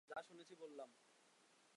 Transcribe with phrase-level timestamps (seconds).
[0.09, 0.89] যা শুনেছি বললাম।